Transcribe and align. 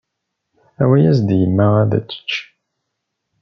Awi-yas-d 0.81 1.29
i 1.35 1.37
yemma 1.41 1.67
ad 1.81 1.91
tečč. 2.01 2.31